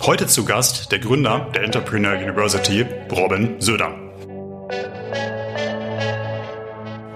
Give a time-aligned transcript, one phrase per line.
[0.00, 3.94] Heute zu Gast der Gründer der Entrepreneur University, Robin Söder.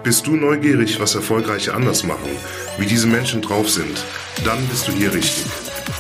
[0.05, 2.31] Bist du neugierig, was Erfolgreiche anders machen,
[2.79, 4.05] wie diese Menschen drauf sind?
[4.45, 5.47] Dann bist du hier richtig.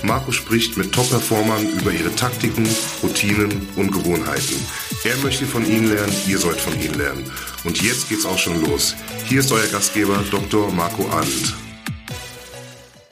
[0.04, 2.69] Marco spricht mit Top-Performern über ihre Taktiken,
[3.03, 4.64] Routinen und Gewohnheiten.
[5.03, 7.29] Er möchte von ihnen lernen, ihr sollt von ihnen lernen.
[7.64, 8.95] Und jetzt geht's auch schon los.
[9.25, 10.71] Hier ist euer Gastgeber Dr.
[10.71, 11.55] Marco Arndt.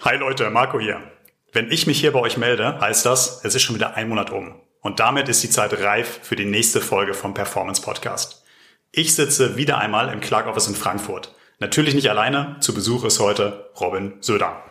[0.05, 1.14] Hi Leute, Marco hier.
[1.55, 4.31] Wenn ich mich hier bei euch melde, heißt das, es ist schon wieder ein Monat
[4.31, 4.57] um.
[4.81, 8.43] Und damit ist die Zeit reif für die nächste Folge vom Performance Podcast.
[8.91, 11.33] Ich sitze wieder einmal im Clark Office in Frankfurt.
[11.61, 14.65] Natürlich nicht alleine, zu Besuch ist heute Robin Söder.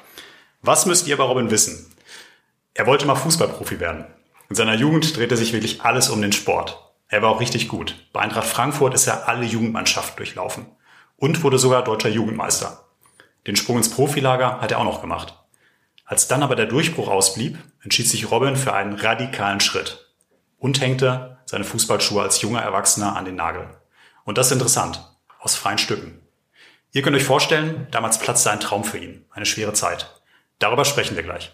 [0.62, 1.90] Was müsst ihr bei Robin wissen?
[2.74, 4.04] Er wollte mal Fußballprofi werden.
[4.50, 6.78] In seiner Jugend drehte sich wirklich alles um den Sport.
[7.08, 7.96] Er war auch richtig gut.
[8.12, 10.66] Bei Eintracht Frankfurt ist er alle Jugendmannschaften durchlaufen
[11.16, 12.84] und wurde sogar deutscher Jugendmeister.
[13.48, 15.34] Den Sprung ins Profilager hat er auch noch gemacht.
[16.14, 20.14] Als dann aber der Durchbruch ausblieb, entschied sich Robin für einen radikalen Schritt
[20.60, 23.68] und hängte seine Fußballschuhe als junger Erwachsener an den Nagel.
[24.24, 25.04] Und das ist interessant,
[25.40, 26.22] aus freien Stücken.
[26.92, 30.22] Ihr könnt euch vorstellen, damals platzte ein Traum für ihn, eine schwere Zeit.
[30.60, 31.52] Darüber sprechen wir gleich.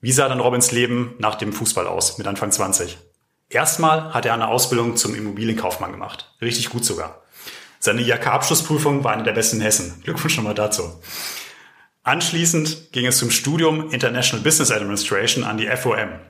[0.00, 2.98] Wie sah dann Robins Leben nach dem Fußball aus, mit Anfang 20?
[3.48, 6.36] Erstmal hat er eine Ausbildung zum Immobilienkaufmann gemacht.
[6.40, 7.24] Richtig gut sogar.
[7.80, 10.02] Seine IHK-Abschlussprüfung war eine der besten in Hessen.
[10.04, 11.00] Glückwunsch nochmal dazu.
[12.06, 16.20] Anschließend ging es zum Studium International Business Administration an die FOM.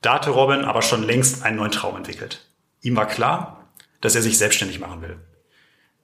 [0.00, 2.48] Da hatte Robin aber schon längst einen neuen Traum entwickelt.
[2.80, 3.68] Ihm war klar,
[4.00, 5.18] dass er sich selbstständig machen will.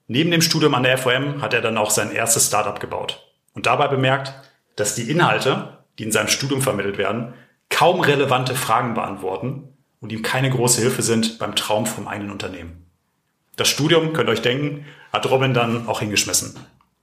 [0.08, 3.64] Neben dem Studium an der FOM hat er dann auch sein erstes Startup gebaut und
[3.64, 4.34] dabei bemerkt,
[4.76, 7.32] dass die Inhalte, die in seinem Studium vermittelt werden,
[7.70, 12.84] kaum relevante Fragen beantworten und ihm keine große Hilfe sind beim Traum vom eigenen Unternehmen.
[13.56, 14.84] Das Studium, könnt ihr euch denken,
[15.14, 16.56] hat Robin dann auch hingeschmissen.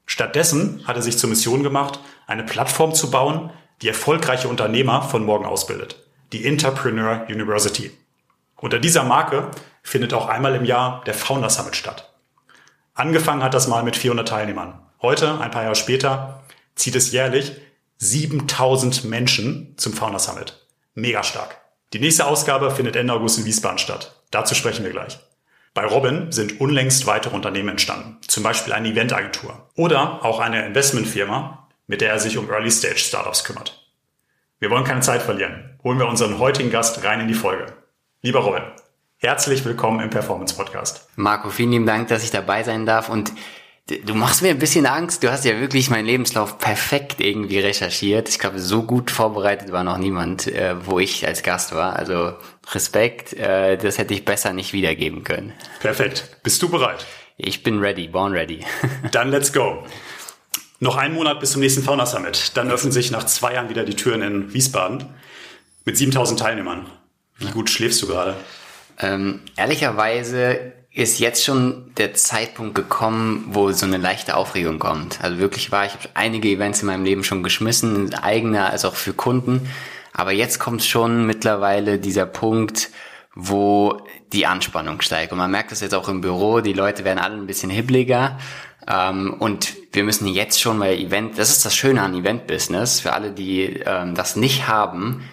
[0.06, 5.26] Stattdessen hat er sich zur Mission gemacht, eine Plattform zu bauen, die erfolgreiche Unternehmer von
[5.26, 5.98] morgen ausbildet.
[6.32, 7.92] Die Entrepreneur University.
[8.56, 9.52] Unter dieser Marke
[9.84, 12.14] findet auch einmal im Jahr der Founder Summit statt.
[12.94, 14.80] Angefangen hat das mal mit 400 Teilnehmern.
[15.02, 16.44] Heute, ein paar Jahre später,
[16.76, 17.54] zieht es jährlich
[17.98, 20.66] 7000 Menschen zum Founder Summit.
[20.94, 21.58] Mega stark.
[21.94, 24.22] Die nächste Ausgabe findet Ende August in Wiesbaden statt.
[24.32, 25.20] Dazu sprechen wir gleich.
[25.76, 31.68] Bei Robin sind unlängst weitere Unternehmen entstanden, zum Beispiel eine Eventagentur oder auch eine Investmentfirma,
[31.86, 33.86] mit der er sich um Early-Stage-Startups kümmert.
[34.60, 35.78] Wir wollen keine Zeit verlieren.
[35.84, 37.74] Holen wir unseren heutigen Gast rein in die Folge.
[38.22, 38.64] Lieber Robin,
[39.18, 41.10] herzlich willkommen im Performance Podcast.
[41.18, 43.34] Marco, vielen lieben Dank, dass ich dabei sein darf und
[43.88, 45.24] Du machst mir ein bisschen Angst.
[45.24, 48.30] Du hast ja wirklich meinen Lebenslauf perfekt irgendwie recherchiert.
[48.30, 51.96] Ich glaube, so gut vorbereitet war noch niemand, äh, wo ich als Gast war.
[51.96, 52.34] Also
[52.72, 55.54] Respekt, äh, das hätte ich besser nicht wiedergeben können.
[55.82, 56.38] Perfekt.
[56.42, 57.06] Bist du bereit?
[57.38, 58.66] Ich bin ready, born ready.
[59.12, 59.86] Dann let's go.
[60.80, 62.58] Noch einen Monat bis zum nächsten Fauna Summit.
[62.58, 65.14] Dann öffnen sich nach zwei Jahren wieder die Türen in Wiesbaden
[65.84, 66.90] mit 7000 Teilnehmern.
[67.38, 68.36] Wie gut schläfst du gerade?
[68.98, 75.22] Ähm, ehrlicherweise ist jetzt schon der Zeitpunkt gekommen, wo so eine leichte Aufregung kommt.
[75.22, 78.96] Also wirklich war, ich habe einige Events in meinem Leben schon geschmissen, eigene als auch
[78.96, 79.70] für Kunden.
[80.14, 82.92] Aber jetzt kommt schon mittlerweile dieser Punkt,
[83.36, 84.02] wo
[84.32, 85.34] die Anspannung steigt.
[85.34, 88.38] Und man merkt das jetzt auch im Büro, die Leute werden alle ein bisschen hibbeliger.
[88.88, 93.12] Ähm, und wir müssen jetzt schon, weil Event, das ist das Schöne an Event-Business, für
[93.12, 95.26] alle, die ähm, das nicht haben,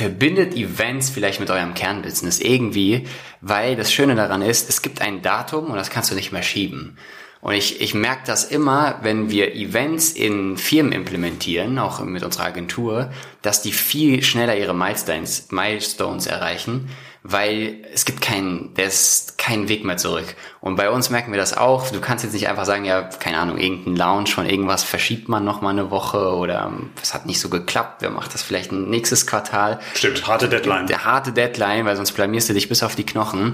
[0.00, 3.06] verbindet Events vielleicht mit eurem Kernbusiness irgendwie,
[3.42, 6.42] weil das Schöne daran ist, es gibt ein Datum und das kannst du nicht mehr
[6.42, 6.96] schieben.
[7.42, 12.46] Und ich, ich merke das immer, wenn wir Events in Firmen implementieren, auch mit unserer
[12.46, 13.10] Agentur,
[13.42, 16.88] dass die viel schneller ihre Milestones, Milestones erreichen,
[17.22, 20.34] weil es gibt keinen, der ist kein Weg mehr zurück.
[20.60, 21.90] Und bei uns merken wir das auch.
[21.90, 25.44] Du kannst jetzt nicht einfach sagen, ja, keine Ahnung, irgendein Launch von irgendwas verschiebt man
[25.44, 26.72] noch mal eine Woche oder
[27.02, 28.00] es hat nicht so geklappt.
[28.00, 29.80] Wer macht das vielleicht ein nächstes Quartal?
[29.94, 30.86] Stimmt, harte Deadline.
[30.86, 33.52] Der harte Deadline, weil sonst blamierst du dich bis auf die Knochen.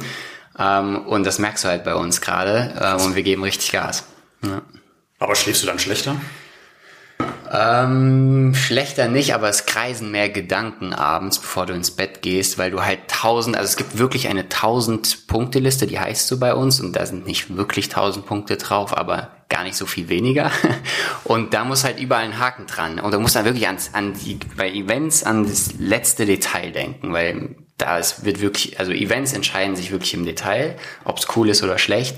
[0.58, 2.74] Ähm, und das merkst du halt bei uns gerade.
[2.78, 4.04] Äh, und wir geben richtig Gas.
[4.42, 4.62] Ja.
[5.18, 6.16] Aber schläfst du dann schlechter?
[7.52, 12.70] Ähm, schlechter nicht, aber es kreisen mehr Gedanken abends, bevor du ins Bett gehst, weil
[12.70, 16.54] du halt tausend, also es gibt wirklich eine tausend Punkte Liste, die heißt so bei
[16.54, 20.50] uns und da sind nicht wirklich tausend Punkte drauf, aber gar nicht so viel weniger.
[21.24, 22.98] Und da muss halt überall ein Haken dran.
[22.98, 27.12] Und du musst dann wirklich an, an die, bei Events an das letzte Detail denken,
[27.12, 31.48] weil da es wird wirklich, also Events entscheiden sich wirklich im Detail, ob es cool
[31.48, 32.16] ist oder schlecht.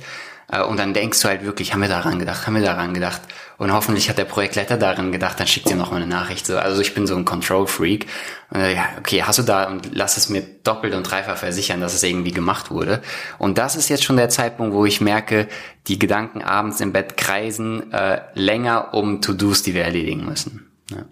[0.51, 3.23] Äh, und dann denkst du halt wirklich, haben wir daran gedacht, haben wir daran gedacht.
[3.59, 6.47] Und hoffentlich hat der Projektleiter daran gedacht, dann schickt dir noch mal eine Nachricht.
[6.47, 8.07] So, also ich bin so ein Control-Freak.
[8.53, 12.03] Äh, okay, hast du da und lass es mir doppelt und dreifach versichern, dass es
[12.03, 13.03] irgendwie gemacht wurde.
[13.39, 15.49] Und das ist jetzt schon der Zeitpunkt, wo ich merke,
[15.87, 20.71] die Gedanken abends im Bett kreisen äh, länger um To-Dos, die wir erledigen müssen.
[20.91, 21.05] Ja.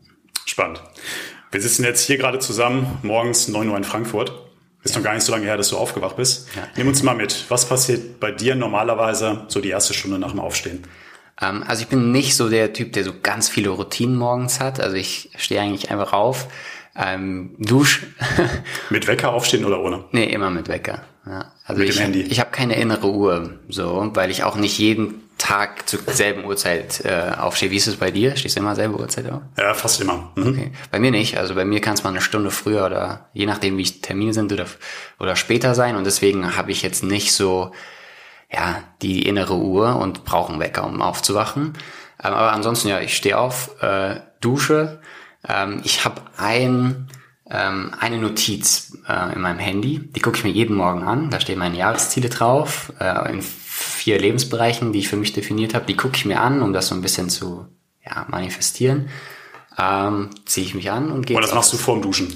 [0.44, 0.82] Spannend.
[1.50, 4.45] Wir sitzen jetzt hier gerade zusammen, morgens 9 Uhr in Frankfurt.
[4.86, 6.48] Ist noch gar nicht so lange her, dass du aufgewacht bist.
[6.54, 6.62] Ja.
[6.76, 7.44] Nimm uns mal mit.
[7.48, 10.84] Was passiert bei dir normalerweise so die erste Stunde nach dem Aufstehen?
[11.40, 14.78] Ähm, also ich bin nicht so der Typ, der so ganz viele Routinen morgens hat.
[14.78, 16.46] Also ich stehe eigentlich einfach auf,
[16.94, 18.06] ähm, dusch.
[18.90, 20.04] mit Wecker aufstehen oder ohne?
[20.12, 21.02] Nee, immer mit Wecker.
[21.26, 21.52] Ja.
[21.64, 22.22] Also mit ich, dem Handy?
[22.22, 27.04] Ich habe keine innere Uhr, so, weil ich auch nicht jeden Tag zur selben Uhrzeit
[27.04, 27.70] äh, aufstehe.
[27.70, 28.36] Wie ist es bei dir?
[28.36, 29.42] Stehst du immer selbe Uhrzeit auf?
[29.58, 30.32] Ja, fast immer.
[30.34, 30.48] Mhm.
[30.48, 30.72] Okay.
[30.90, 31.36] Bei mir nicht.
[31.36, 34.52] Also bei mir kann es mal eine Stunde früher oder je nachdem, wie Termine sind
[34.52, 34.66] oder,
[35.18, 35.96] oder später sein.
[35.96, 37.72] Und deswegen habe ich jetzt nicht so
[38.50, 41.74] ja die innere Uhr und brauche einen Wecker, um aufzuwachen.
[42.22, 45.00] Ähm, aber ansonsten ja, ich stehe auf, äh, dusche.
[45.46, 47.08] Ähm, ich habe ein
[47.50, 51.30] ähm, eine Notiz äh, in meinem Handy, die gucke ich mir jeden Morgen an.
[51.30, 55.86] Da stehen meine Jahresziele drauf, äh, in vier Lebensbereichen, die ich für mich definiert habe.
[55.86, 57.66] Die gucke ich mir an, um das so ein bisschen zu
[58.04, 59.08] ja, manifestieren.
[59.78, 61.36] Ähm, Ziehe ich mich an und gehe.
[61.36, 62.34] Und das machst du vorm Duschen?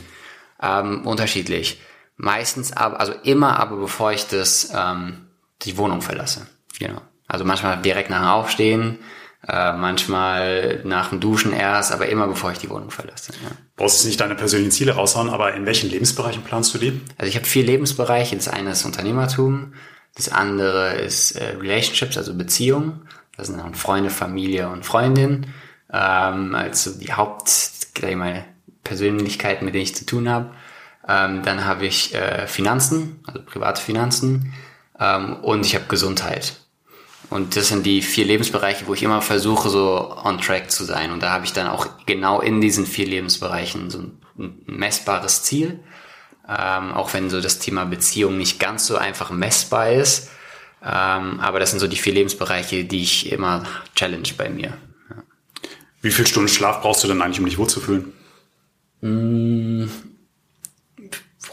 [0.63, 1.81] Ähm, unterschiedlich.
[2.17, 5.27] Meistens aber, also immer aber bevor ich das ähm,
[5.63, 6.47] die Wohnung verlasse.
[6.79, 7.01] Genau.
[7.27, 8.99] Also manchmal direkt nach Aufstehen,
[9.49, 13.33] äh, manchmal nach dem Duschen erst, aber immer bevor ich die Wohnung verlasse.
[13.43, 13.51] Ja.
[13.77, 17.01] Brauchst du nicht deine persönlichen Ziele raushauen, aber in welchen Lebensbereichen planst du die?
[17.17, 18.37] Also ich habe vier Lebensbereiche.
[18.37, 19.73] Das eine ist Unternehmertum,
[20.15, 23.09] das andere ist äh, Relationships, also Beziehungen.
[23.37, 25.47] Das sind dann Freunde, Familie und Freundin.
[25.91, 27.51] Ähm, also die Haupt,
[27.95, 28.45] gleich mal,
[28.85, 30.51] Persönlichkeiten, mit denen ich zu tun habe.
[31.09, 34.53] Ähm, dann habe ich äh, Finanzen, also private Finanzen.
[34.99, 36.60] Ähm, und ich habe Gesundheit.
[37.31, 41.13] Und das sind die vier Lebensbereiche, wo ich immer versuche, so on track zu sein.
[41.13, 44.01] Und da habe ich dann auch genau in diesen vier Lebensbereichen so
[44.37, 45.79] ein messbares Ziel.
[46.49, 50.31] Ähm, auch wenn so das Thema Beziehung nicht ganz so einfach messbar ist.
[50.83, 53.63] Ähm, aber das sind so die vier Lebensbereiche, die ich immer
[53.95, 54.77] challenge bei mir.
[55.11, 55.23] Ja.
[56.03, 58.13] Wie viel Stunden Schlaf brauchst du denn eigentlich, um dich wohlzufühlen?
[59.03, 59.89] Mmh,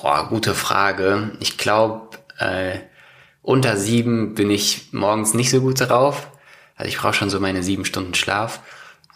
[0.01, 1.37] boah, gute Frage.
[1.39, 2.79] Ich glaube, äh,
[3.47, 6.27] unter sieben bin ich morgens nicht so gut drauf.
[6.75, 8.59] Also ich brauche schon so meine sieben Stunden Schlaf.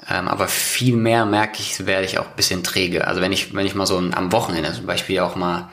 [0.10, 3.06] Ähm, aber viel mehr merke ich, werde ich auch ein bisschen träge.
[3.06, 5.70] Also wenn ich, wenn ich mal so am Wochenende zum Beispiel auch mal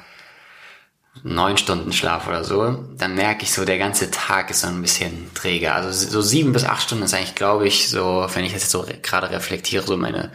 [1.22, 4.82] neun Stunden Schlaf oder so, dann merke ich so, der ganze Tag ist so ein
[4.82, 5.72] bisschen träge.
[5.72, 8.72] Also so sieben bis acht Stunden ist eigentlich, glaube ich, so, wenn ich das jetzt
[8.72, 10.32] so gerade reflektiere, so meine,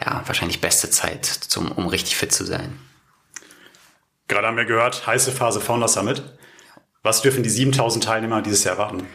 [0.00, 2.78] ja, wahrscheinlich beste Zeit, zum, um richtig fit zu sein.
[4.28, 6.22] Gerade haben wir gehört, heiße Phase Founder Summit.
[7.04, 9.06] Was dürfen die 7000 Teilnehmer dieses Jahr erwarten?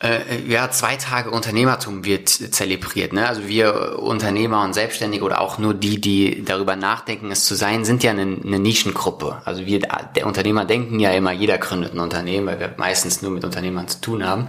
[0.00, 3.12] Äh, ja, zwei Tage Unternehmertum wird zelebriert.
[3.12, 3.26] Ne?
[3.28, 7.84] Also wir Unternehmer und Selbstständige oder auch nur die, die darüber nachdenken, es zu sein,
[7.84, 9.42] sind ja eine, eine Nischengruppe.
[9.44, 9.80] Also wir,
[10.14, 13.88] der Unternehmer denken ja immer, jeder gründet ein Unternehmen, weil wir meistens nur mit Unternehmern
[13.88, 14.46] zu tun haben.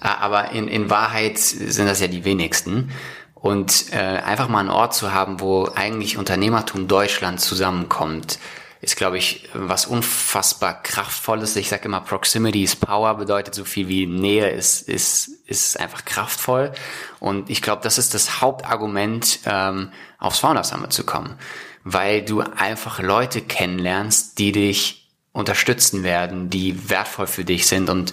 [0.00, 2.90] Äh, aber in, in Wahrheit sind das ja die wenigsten.
[3.34, 8.38] Und äh, einfach mal einen Ort zu haben, wo eigentlich Unternehmertum Deutschland zusammenkommt,
[8.80, 11.56] ist, glaube ich, was unfassbar kraftvolles.
[11.56, 16.04] Ich sage immer, Proximity is Power bedeutet so viel wie Nähe ist, ist, ist einfach
[16.04, 16.72] kraftvoll.
[17.18, 21.34] Und ich glaube, das ist das Hauptargument, ähm, aufs Founder Summit zu kommen.
[21.82, 27.90] Weil du einfach Leute kennenlernst, die dich unterstützen werden, die wertvoll für dich sind.
[27.90, 28.12] Und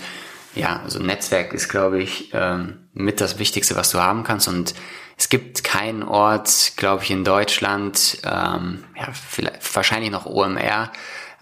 [0.56, 4.48] ja, so ein Netzwerk ist, glaube ich, ähm, mit das Wichtigste, was du haben kannst.
[4.48, 4.74] Und
[5.18, 10.92] es gibt keinen Ort, glaube ich, in Deutschland, ähm, ja, vielleicht, wahrscheinlich noch OMR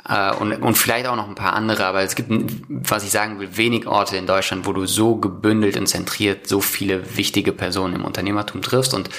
[0.07, 2.29] äh, und, und vielleicht auch noch ein paar andere, aber es gibt,
[2.69, 6.61] was ich sagen will, wenig Orte in Deutschland, wo du so gebündelt und zentriert so
[6.61, 9.09] viele wichtige Personen im Unternehmertum triffst und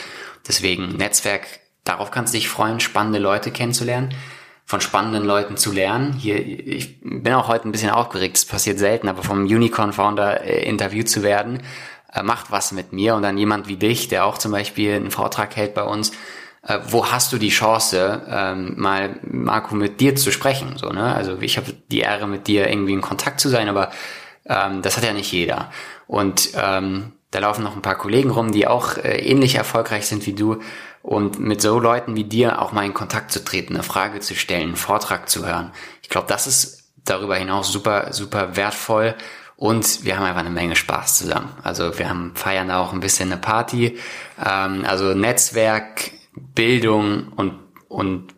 [0.46, 1.46] deswegen Netzwerk,
[1.82, 4.14] darauf kannst du dich freuen, spannende Leute kennenzulernen
[4.66, 6.14] von spannenden Leuten zu lernen.
[6.14, 10.42] Hier, ich bin auch heute ein bisschen aufgeregt, es passiert selten, aber vom Unicorn Founder
[10.42, 11.62] äh, interviewt zu werden,
[12.22, 15.56] macht was mit mir und dann jemand wie dich, der auch zum Beispiel einen Vortrag
[15.56, 16.12] hält bei uns,
[16.66, 20.76] äh, wo hast du die Chance, ähm, mal Marco mit dir zu sprechen?
[20.76, 21.14] So, ne?
[21.14, 23.90] Also ich habe die Ehre, mit dir irgendwie in Kontakt zu sein, aber
[24.46, 25.70] ähm, das hat ja nicht jeder.
[26.06, 30.26] Und ähm, da laufen noch ein paar Kollegen rum, die auch äh, ähnlich erfolgreich sind
[30.26, 30.60] wie du.
[31.02, 34.34] Und mit so Leuten wie dir auch mal in Kontakt zu treten, eine Frage zu
[34.34, 35.72] stellen, einen Vortrag zu hören.
[36.02, 39.14] Ich glaube, das ist darüber hinaus super, super wertvoll
[39.64, 41.48] und wir haben einfach eine Menge Spaß zusammen.
[41.62, 43.98] Also wir haben feiern da auch ein bisschen eine Party.
[44.38, 47.54] Ähm, also Netzwerk, Bildung und,
[47.88, 48.34] und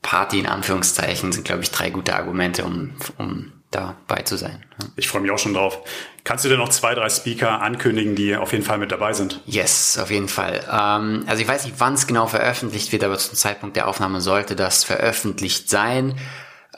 [0.00, 4.64] Party in Anführungszeichen sind, glaube ich, drei gute Argumente, um, um dabei zu sein.
[4.96, 5.78] Ich freue mich auch schon drauf.
[6.24, 9.42] Kannst du dir noch zwei, drei Speaker ankündigen, die auf jeden Fall mit dabei sind?
[9.44, 10.64] Yes, auf jeden Fall.
[10.72, 14.22] Ähm, also ich weiß nicht, wann es genau veröffentlicht wird, aber zum Zeitpunkt der Aufnahme
[14.22, 16.18] sollte das veröffentlicht sein.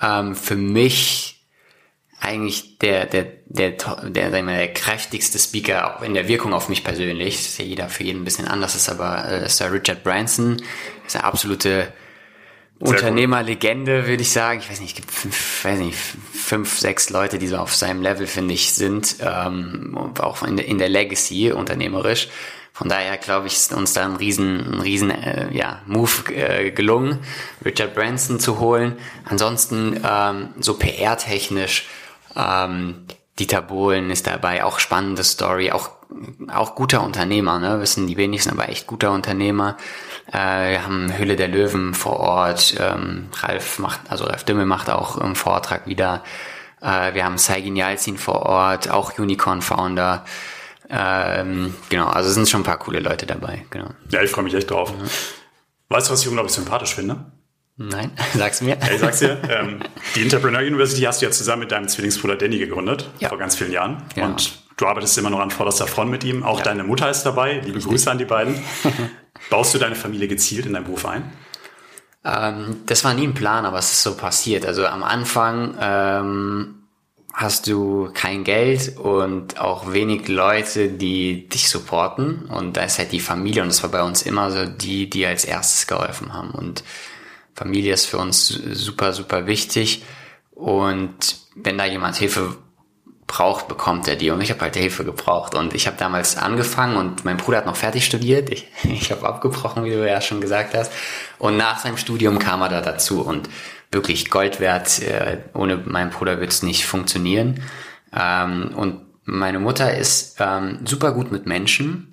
[0.00, 1.33] Ähm, für mich
[2.20, 6.84] eigentlich der, der, der, der, der, der kräftigste Speaker auch in der Wirkung auf mich
[6.84, 7.36] persönlich.
[7.36, 10.62] Das ist ja jeder für jeden ein bisschen anders, ist aber äh, Sir Richard Branson
[11.06, 11.92] ist eine absolute
[12.80, 14.60] Unternehmerlegende, würde ich sagen.
[14.60, 15.96] Ich weiß nicht, es gibt fünf, weiß nicht,
[16.32, 20.66] fünf, sechs Leute, die so auf seinem Level, finde ich, sind, ähm, auch in der,
[20.66, 22.28] in der Legacy unternehmerisch.
[22.72, 26.72] Von daher glaube ich, ist uns da ein riesen, ein riesen äh, ja, Move äh,
[26.72, 27.20] gelungen,
[27.64, 28.96] Richard Branson zu holen.
[29.24, 31.86] Ansonsten ähm, so PR-technisch,
[32.36, 33.06] ähm,
[33.38, 35.90] Dieter Bohlen ist dabei, auch spannende Story, auch
[36.52, 37.80] auch guter Unternehmer, ne?
[37.80, 39.76] wissen die wenigsten, aber echt guter Unternehmer.
[40.32, 42.76] Äh, wir haben Hülle der Löwen vor Ort.
[42.78, 46.22] Ähm, Ralf macht, also Ralf Dümmel macht auch im Vortrag wieder.
[46.80, 50.24] Äh, wir haben Saigin Yalzin vor Ort, auch Unicorn Founder.
[50.88, 53.64] Ähm, genau, also sind schon ein paar coole Leute dabei.
[53.70, 53.88] Genau.
[54.10, 54.92] Ja, ich freue mich echt drauf.
[54.92, 55.08] Mhm.
[55.88, 57.32] Weißt du, was ich unglaublich sympathisch finde?
[57.76, 58.78] Nein, sag's mir.
[58.92, 59.40] Ich sag's dir.
[59.48, 59.80] Ähm,
[60.14, 63.28] die Entrepreneur University hast du ja zusammen mit deinem Zwillingsbruder Danny gegründet, ja.
[63.28, 64.02] vor ganz vielen Jahren.
[64.16, 64.26] Ja.
[64.26, 66.42] Und du arbeitest immer noch an vorderster Front mit ihm.
[66.42, 66.64] Auch ja.
[66.64, 67.54] deine Mutter ist dabei.
[67.54, 67.86] Liebe Richtig.
[67.86, 68.56] Grüße an die beiden.
[69.50, 71.32] Baust du deine Familie gezielt in deinen Beruf ein?
[72.24, 74.64] Ähm, das war nie ein Plan, aber es ist so passiert.
[74.64, 76.74] Also am Anfang ähm,
[77.32, 82.46] hast du kein Geld und auch wenig Leute, die dich supporten.
[82.46, 85.26] Und da ist halt die Familie und das war bei uns immer so die, die
[85.26, 86.52] als erstes geholfen haben.
[86.52, 86.84] Und
[87.54, 90.04] Familie ist für uns super, super wichtig.
[90.50, 92.56] Und wenn da jemand Hilfe
[93.26, 94.30] braucht, bekommt er die.
[94.30, 95.54] Und ich habe halt Hilfe gebraucht.
[95.54, 98.50] Und ich habe damals angefangen und mein Bruder hat noch fertig studiert.
[98.50, 100.92] Ich, ich habe abgebrochen, wie du ja schon gesagt hast.
[101.38, 103.48] Und nach seinem Studium kam er da dazu und
[103.90, 105.00] wirklich Gold wert.
[105.00, 107.62] Äh, ohne meinen Bruder wird es nicht funktionieren.
[108.14, 112.10] Ähm, und meine Mutter ist ähm, super gut mit Menschen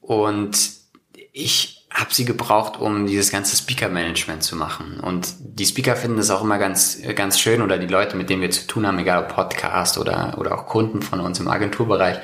[0.00, 0.56] und
[1.32, 5.00] ich habe sie gebraucht, um dieses ganze Speaker-Management zu machen.
[5.00, 8.42] Und die Speaker finden das auch immer ganz, ganz schön oder die Leute, mit denen
[8.42, 12.18] wir zu tun haben, egal ob Podcast oder, oder auch Kunden von uns im Agenturbereich,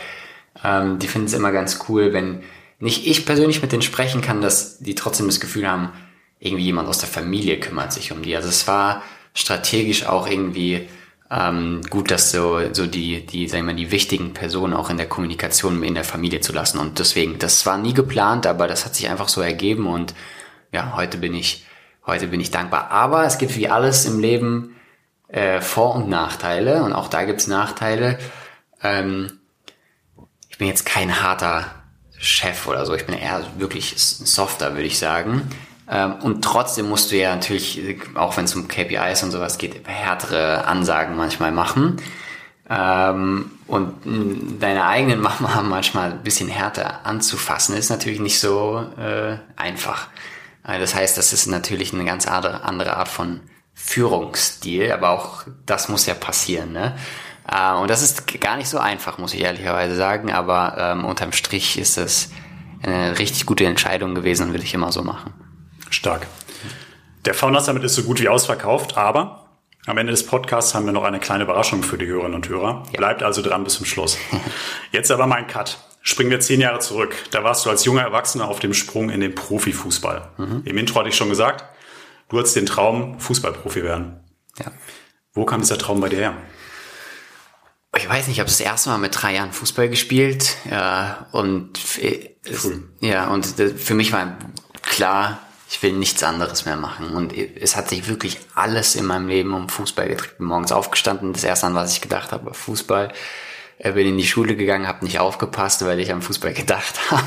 [0.63, 2.43] ähm, die finden es immer ganz cool, wenn
[2.81, 5.93] nicht ich persönlich mit denen sprechen kann, dass die trotzdem das Gefühl haben,
[6.39, 8.37] irgendwie jemand aus der Familie kümmert sich um die.
[8.37, 9.03] Also es war
[9.33, 10.87] strategisch auch irgendwie
[11.33, 15.09] ähm, gut, dass so, so die, die, sagen wir die wichtigen Personen auch in der
[15.09, 16.79] Kommunikation in der Familie zu lassen.
[16.79, 20.15] Und deswegen, das war nie geplant, aber das hat sich einfach so ergeben und
[20.73, 21.65] ja, heute bin ich,
[22.07, 22.91] heute bin ich dankbar.
[22.91, 24.77] Aber es gibt wie alles im Leben
[25.29, 28.19] äh, Vor- und Nachteile und auch da gibt's Nachteile.
[28.83, 29.39] Ähm,
[30.51, 31.65] ich bin jetzt kein harter
[32.19, 35.49] Chef oder so, ich bin eher wirklich softer, würde ich sagen.
[35.89, 37.81] Ähm, und trotzdem musst du ja natürlich,
[38.15, 42.01] auch wenn es um KPIs und sowas geht, härtere Ansagen manchmal machen.
[42.71, 43.95] Ähm, und
[44.61, 50.09] deine eigenen Mama manchmal ein bisschen härter anzufassen, ist natürlich nicht so äh, einfach.
[50.67, 53.41] Äh, das heißt, das ist natürlich eine ganz andere Art von
[53.75, 56.73] Führungsstil, aber auch das muss ja passieren.
[56.73, 56.97] Ne?
[57.51, 61.33] Äh, und das ist gar nicht so einfach, muss ich ehrlicherweise sagen, aber ähm, unterm
[61.33, 62.31] Strich ist das
[62.83, 65.33] eine richtig gute Entscheidung gewesen und will ich immer so machen.
[65.93, 66.27] Stark.
[67.25, 69.43] Der Founder Summit ist so gut wie ausverkauft, aber
[69.87, 72.85] am Ende des Podcasts haben wir noch eine kleine Überraschung für die Hörerinnen und Hörer.
[72.93, 72.99] Ja.
[72.99, 74.17] Bleibt also dran bis zum Schluss.
[74.93, 75.79] Jetzt aber mein Cut.
[76.03, 77.15] Springen wir zehn Jahre zurück.
[77.31, 80.31] Da warst du als junger Erwachsener auf dem Sprung in den Profifußball.
[80.37, 80.63] Mhm.
[80.65, 81.65] Im Intro hatte ich schon gesagt,
[82.29, 84.21] du hattest den Traum, Fußballprofi werden.
[84.59, 84.67] Ja.
[85.33, 86.35] Wo kam dieser Traum bei dir her?
[87.97, 91.79] Ich weiß nicht, ich habe das erste Mal mit drei Jahren Fußball gespielt ja, und
[92.45, 92.71] es,
[93.01, 94.39] ja und für mich war
[94.83, 95.41] klar,
[95.73, 97.15] ich will nichts anderes mehr machen.
[97.15, 100.37] Und es hat sich wirklich alles in meinem Leben um Fußball gedreht.
[100.37, 103.11] Bin morgens aufgestanden, das erste an was ich gedacht habe, war Fußball.
[103.79, 107.25] Äh, bin in die Schule gegangen, habe nicht aufgepasst, weil ich am Fußball gedacht habe.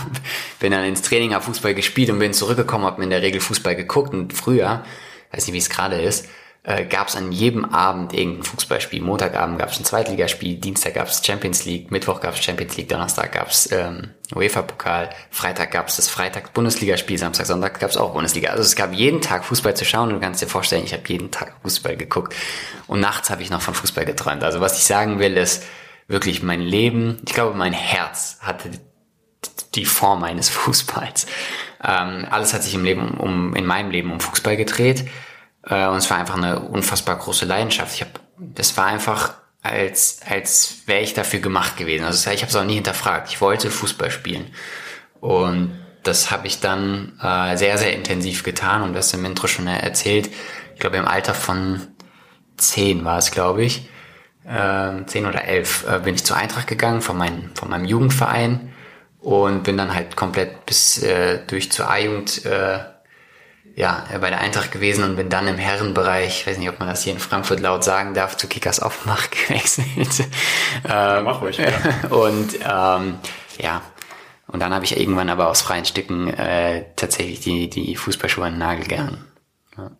[0.59, 3.41] Bin dann ins Training, habe Fußball gespielt und bin zurückgekommen, habe mir in der Regel
[3.41, 4.13] Fußball geguckt.
[4.13, 4.85] Und früher,
[5.31, 6.27] weiß nicht, wie es gerade ist,
[6.65, 9.01] äh, gab es an jedem Abend irgendein Fußballspiel.
[9.01, 12.89] Montagabend gab es ein Zweitligaspiel, Dienstag gab es Champions League, Mittwoch gab es Champions League,
[12.89, 18.13] Donnerstag gab es ähm, UEFA-Pokal, Freitag gab es das Freitag-Bundesligaspiel, Samstag, Sonntag gab es auch
[18.13, 18.49] Bundesliga.
[18.49, 21.03] Also es gab jeden Tag Fußball zu schauen und du kannst dir vorstellen, ich habe
[21.07, 22.33] jeden Tag Fußball geguckt
[22.87, 24.43] und nachts habe ich noch von Fußball geträumt.
[24.43, 25.63] Also was ich sagen will, ist
[26.07, 28.71] wirklich mein Leben, ich glaube mein Herz hatte
[29.75, 31.27] die Form eines Fußballs.
[31.83, 35.05] Ähm, alles hat sich im Leben um, in meinem Leben um Fußball gedreht.
[35.67, 37.95] Äh, und es war einfach eine unfassbar große Leidenschaft.
[37.95, 42.05] Ich hab, das war einfach, als, als wäre ich dafür gemacht gewesen.
[42.05, 43.29] Also ich habe es auch nie hinterfragt.
[43.29, 44.53] Ich wollte Fußball spielen.
[45.19, 49.67] Und das habe ich dann äh, sehr, sehr intensiv getan und das im Intro schon
[49.67, 50.29] erzählt.
[50.75, 51.81] Ich glaube, im Alter von
[52.57, 53.89] zehn war es, glaube ich.
[54.45, 58.71] Äh, zehn oder elf äh, bin ich zur Eintracht gegangen von, mein, von meinem Jugendverein
[59.19, 62.79] und bin dann halt komplett bis äh, durch zur A-Jugend äh,
[63.75, 66.87] ja, bei der Eintracht gewesen und bin dann im Herrenbereich, ich weiß nicht, ob man
[66.87, 70.27] das hier in Frankfurt laut sagen darf, zu Kickers Offenbach gewechselt.
[70.89, 71.67] ähm, Mach ruhig, ja.
[72.09, 73.15] Und ähm,
[73.57, 73.81] ja,
[74.47, 78.53] und dann habe ich irgendwann aber aus freien Stücken äh, tatsächlich die, die Fußballschuhe an
[78.53, 79.25] den Nagel gehangen.
[79.77, 79.91] Ja.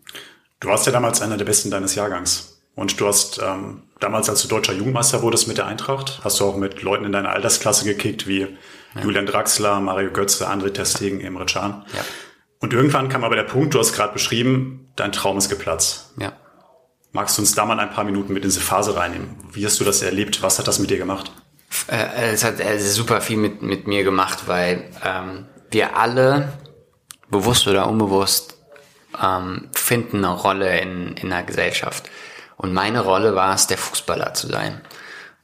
[0.60, 2.62] Du warst ja damals einer der Besten deines Jahrgangs.
[2.76, 6.46] Und du hast ähm, damals, als du deutscher Jugendmeister wurdest mit der Eintracht, hast du
[6.46, 9.02] auch mit Leuten in deiner Altersklasse gekickt, wie ja.
[9.02, 11.86] Julian Draxler, Mario Götze, André Testegen, Emre Can.
[11.94, 12.02] Ja.
[12.66, 16.14] Und irgendwann kam aber der Punkt, du hast gerade beschrieben, dein Traum ist geplatzt.
[16.18, 16.34] Ja.
[17.12, 19.36] Magst du uns da mal ein paar Minuten mit in diese Phase reinnehmen?
[19.52, 20.42] Wie hast du das erlebt?
[20.42, 21.32] Was hat das mit dir gemacht?
[21.86, 26.54] Äh, es hat äh, super viel mit, mit mir gemacht, weil ähm, wir alle,
[27.30, 28.58] bewusst oder unbewusst,
[29.24, 32.10] ähm, finden eine Rolle in, in der Gesellschaft.
[32.58, 34.82] Und meine Rolle war es, der Fußballer zu sein.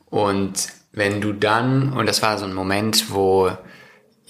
[0.07, 3.51] Und wenn du dann, und das war so ein Moment, wo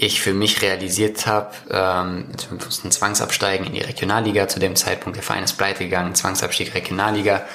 [0.01, 5.15] ich für mich realisiert habe, ähm, wir mussten zwangsabsteigen in die Regionalliga zu dem Zeitpunkt,
[5.15, 7.45] der Verein ist pleite gegangen, Zwangsabstieg Regionalliga,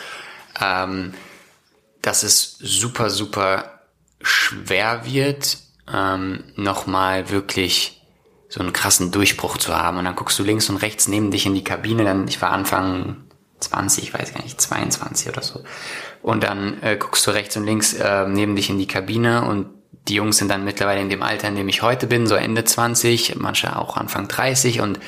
[0.60, 1.12] ähm,
[2.02, 3.80] dass es super, super
[4.22, 5.58] schwer wird,
[5.92, 8.00] ähm, nochmal wirklich
[8.48, 9.98] so einen krassen Durchbruch zu haben.
[9.98, 12.52] Und dann guckst du links und rechts neben dich in die Kabine, dann, ich war
[12.52, 13.24] Anfang
[13.58, 15.64] 20, ich weiß gar nicht, 22 oder so.
[16.22, 19.75] Und dann äh, guckst du rechts und links äh, neben dich in die Kabine und
[20.08, 22.64] die Jungs sind dann mittlerweile in dem Alter, in dem ich heute bin, so Ende
[22.64, 25.00] 20, manche auch Anfang 30 und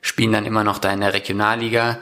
[0.00, 1.98] spielen dann immer noch da in der Regionalliga.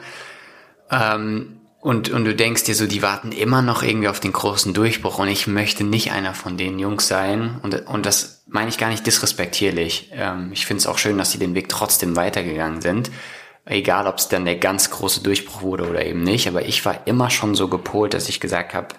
[0.91, 4.73] Ähm, und, und du denkst dir so, die warten immer noch irgendwie auf den großen
[4.73, 7.59] Durchbruch und ich möchte nicht einer von den Jungs sein.
[7.61, 10.09] Und, und das meine ich gar nicht disrespektierlich.
[10.13, 13.11] Ähm, ich finde es auch schön, dass sie den Weg trotzdem weitergegangen sind.
[13.65, 16.47] Egal, ob es dann der ganz große Durchbruch wurde oder eben nicht.
[16.47, 18.95] Aber ich war immer schon so gepolt, dass ich gesagt habe,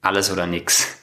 [0.00, 0.99] alles oder nix.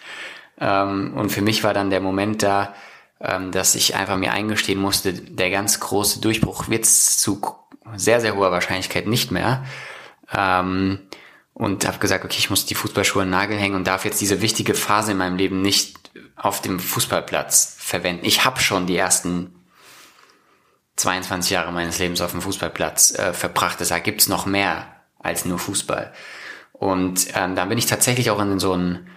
[0.60, 2.74] Ähm, und für mich war dann der Moment da,
[3.20, 7.42] ähm, dass ich einfach mir eingestehen musste, der ganz große Durchbruch wird zu
[7.96, 9.66] sehr, sehr hoher Wahrscheinlichkeit nicht mehr.
[10.34, 11.00] Ähm,
[11.54, 14.22] und habe gesagt, okay, ich muss die Fußballschuhe an den Nagel hängen und darf jetzt
[14.22, 18.26] diese wichtige Phase in meinem Leben nicht auf dem Fußballplatz verwenden.
[18.26, 19.56] Ich habe schon die ersten
[20.98, 23.80] 22 Jahre meines Lebens auf dem Fußballplatz äh, verbracht.
[23.80, 24.88] Deshalb gibt's noch mehr
[25.20, 26.14] als nur Fußball.
[26.74, 29.10] Und ähm, dann bin ich tatsächlich auch in so einen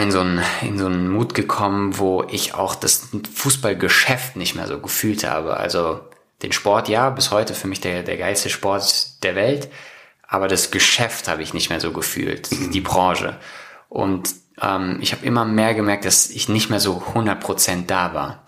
[0.00, 4.80] in so einen, in so Mut gekommen, wo ich auch das Fußballgeschäft nicht mehr so
[4.80, 5.56] gefühlt habe.
[5.56, 6.00] Also
[6.42, 9.70] den Sport ja, bis heute für mich der, der geilste Sport der Welt,
[10.26, 13.38] aber das Geschäft habe ich nicht mehr so gefühlt, die Branche.
[13.88, 18.44] Und ähm, ich habe immer mehr gemerkt, dass ich nicht mehr so 100% da war.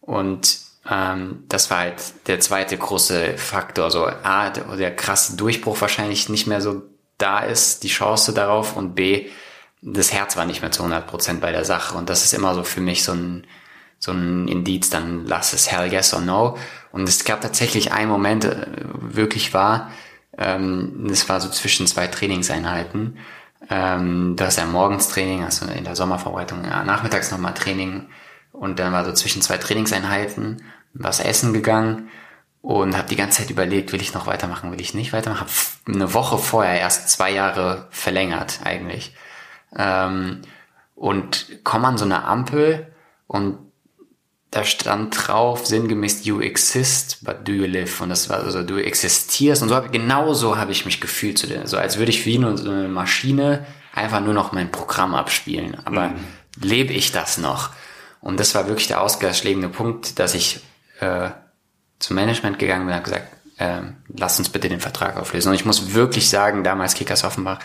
[0.00, 0.58] Und
[0.90, 3.90] ähm, das war halt der zweite große Faktor.
[3.90, 6.82] So A, der, der krasse Durchbruch wahrscheinlich nicht mehr so
[7.16, 9.30] da ist, die Chance darauf und B,
[9.84, 12.54] das Herz war nicht mehr zu 100 Prozent bei der Sache und das ist immer
[12.54, 13.46] so für mich so ein,
[13.98, 16.56] so ein Indiz, dann lass es hell yes or no.
[16.90, 18.66] Und es gab tatsächlich einen Moment, äh,
[19.00, 19.90] wirklich war,
[20.38, 23.18] ähm, das war so zwischen zwei Trainingseinheiten.
[23.68, 28.08] Ähm, du hast ja morgens Training, also in der Sommervorbereitung, ja, nachmittags nochmal Training
[28.52, 30.62] und dann war so zwischen zwei Trainingseinheiten
[30.94, 32.08] was essen gegangen
[32.62, 35.40] und habe die ganze Zeit überlegt, will ich noch weitermachen, will ich nicht weitermachen.
[35.40, 39.14] Habe eine Woche vorher erst zwei Jahre verlängert eigentlich
[39.76, 40.42] ähm,
[40.94, 42.92] und komm an so eine Ampel
[43.26, 43.58] und
[44.54, 48.00] da stand drauf sinngemäß you exist but do you live?
[48.00, 49.62] Und das war also du existierst.
[49.62, 52.24] Und so hab, genau so habe ich mich gefühlt zu der so als würde ich
[52.24, 55.76] wie nur so eine Maschine einfach nur noch mein Programm abspielen.
[55.84, 56.24] Aber mhm.
[56.60, 57.70] lebe ich das noch?
[58.20, 60.60] Und das war wirklich der ausgangsschlägende Punkt dass ich
[61.00, 61.30] äh,
[61.98, 63.80] zum Management gegangen bin und gesagt äh,
[64.16, 65.48] lass uns bitte den Vertrag auflösen.
[65.48, 67.58] Und ich muss wirklich sagen damals Kickers Offenbach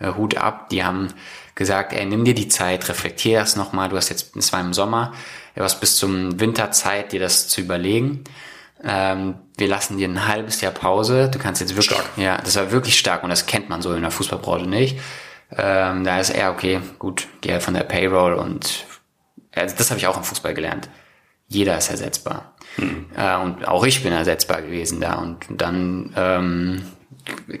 [0.00, 1.08] äh, Hut ab die haben
[1.56, 4.72] gesagt, ey, nimm dir die Zeit, reflektier das nochmal, du hast jetzt, es war im
[4.72, 5.12] Sommer,
[5.56, 8.22] du hast bis zum Winter Zeit, dir das zu überlegen.
[8.84, 12.06] Ähm, wir lassen dir ein halbes Jahr Pause, du kannst jetzt wirklich, stark.
[12.16, 15.00] ja, das war wirklich stark und das kennt man so in der Fußballbranche nicht.
[15.50, 18.84] Ähm, da ist er, okay, gut, geh halt von der Payroll und
[19.54, 20.88] also das habe ich auch im Fußball gelernt.
[21.48, 22.54] Jeder ist ersetzbar.
[22.76, 23.06] Hm.
[23.16, 25.14] Äh, und auch ich bin ersetzbar gewesen da.
[25.14, 26.82] Und dann ähm,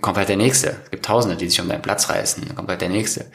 [0.00, 0.76] kommt halt der Nächste.
[0.84, 2.44] Es gibt Tausende, die sich um deinen Platz reißen.
[2.46, 3.26] Dann kommt halt der Nächste.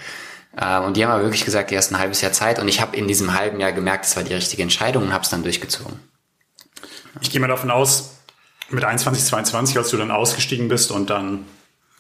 [0.56, 2.60] Äh, und die haben aber wirklich gesagt, die hast ein halbes Jahr Zeit.
[2.60, 5.24] Und ich habe in diesem halben Jahr gemerkt, es war die richtige Entscheidung und habe
[5.24, 6.00] es dann durchgezogen.
[7.22, 8.18] Ich gehe mal davon aus,
[8.70, 11.46] mit 21, 22, als du dann ausgestiegen bist und dann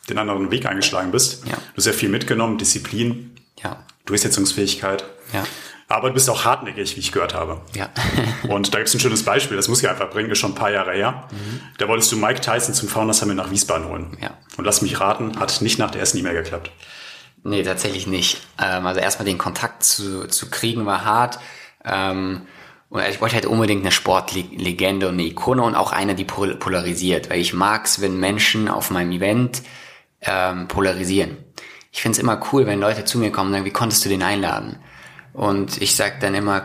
[0.09, 1.55] den anderen Weg eingeschlagen bist, ja.
[1.55, 3.83] du hast sehr viel mitgenommen, Disziplin, ja.
[4.05, 5.05] Durchsetzungsfähigkeit.
[5.33, 5.43] Ja.
[5.87, 7.61] Aber du bist auch hartnäckig, wie ich gehört habe.
[7.75, 7.89] Ja.
[8.49, 10.55] und da gibt es ein schönes Beispiel, das muss ich einfach bringen, ist schon ein
[10.55, 11.27] paar Jahre her.
[11.31, 11.59] Mhm.
[11.77, 14.17] Da wolltest du Mike Tyson zum Founders Summit nach Wiesbaden holen.
[14.21, 14.31] Ja.
[14.57, 16.71] Und lass mich raten, hat nicht nach der ersten E-Mail geklappt.
[17.43, 18.41] Nee, tatsächlich nicht.
[18.62, 21.39] Ähm, also erstmal den Kontakt zu, zu kriegen war hart.
[21.84, 22.41] Ähm,
[22.89, 27.30] Und ich wollte halt unbedingt eine Sportlegende und eine Ikone und auch eine, die polarisiert,
[27.30, 29.63] weil ich mag's, wenn Menschen auf meinem Event
[30.21, 31.38] ähm, polarisieren.
[31.93, 34.23] Ich find's immer cool, wenn Leute zu mir kommen und sagen, wie konntest du den
[34.23, 34.80] einladen?
[35.34, 36.63] Und ich sag dann immer,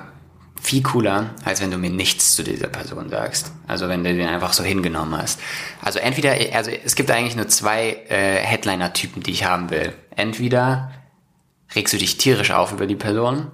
[0.67, 3.53] viel cooler, als wenn du mir nichts zu dieser Person sagst.
[3.69, 5.39] Also wenn du den einfach so hingenommen hast.
[5.81, 9.93] Also entweder, also es gibt eigentlich nur zwei äh, Headliner-Typen, die ich haben will.
[10.17, 10.91] Entweder
[11.77, 13.53] regst du dich tierisch auf über die Person,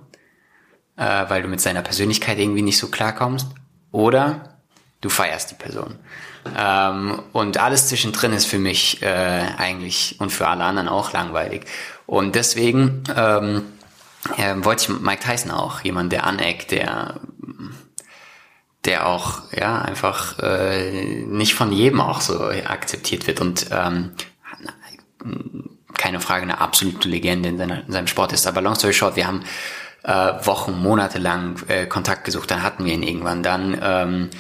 [0.97, 3.49] äh, weil du mit seiner Persönlichkeit irgendwie nicht so klarkommst,
[3.91, 4.57] oder
[5.03, 5.99] du feierst die Person.
[6.57, 11.67] Ähm, und alles zwischendrin ist für mich äh, eigentlich und für alle anderen auch langweilig.
[12.07, 13.65] Und deswegen ähm,
[14.37, 17.21] äh, wollte ich Mike Tyson auch, jemand, der aneckt, der
[18.85, 24.13] der auch ja einfach äh, nicht von jedem auch so akzeptiert wird und ähm,
[25.97, 28.47] keine Frage eine absolute Legende in, seiner, in seinem Sport ist.
[28.49, 29.45] Aber long story short, wir haben
[30.03, 33.45] äh, Wochen, Monate lang äh, Kontakt gesucht, dann hatten wir ihn irgendwann.
[33.45, 34.31] Dann ähm,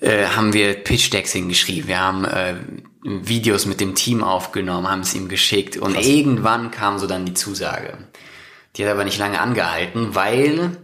[0.00, 2.56] äh, haben wir Pitch Decks hingeschrieben, wir haben äh,
[3.02, 6.06] Videos mit dem Team aufgenommen, haben es ihm geschickt und Krass.
[6.06, 7.96] irgendwann kam so dann die Zusage.
[8.76, 10.76] Die hat aber nicht lange angehalten, weil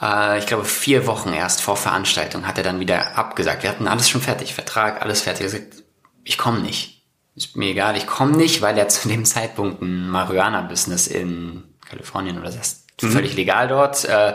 [0.00, 3.62] äh, ich glaube vier Wochen erst vor Veranstaltung hat er dann wieder abgesagt.
[3.62, 5.46] Wir hatten alles schon fertig, Vertrag, alles fertig.
[5.46, 5.84] Er hat gesagt,
[6.24, 7.02] ich komme nicht.
[7.34, 12.38] Ist mir egal, ich komme nicht, weil er zu dem Zeitpunkt ein Marihuana-Business in Kalifornien
[12.38, 13.12] oder das ist mhm.
[13.12, 14.34] völlig legal dort, äh,